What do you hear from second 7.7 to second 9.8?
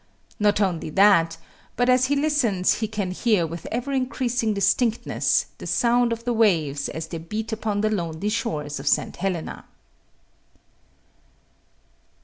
the lonely shores of St. Helena.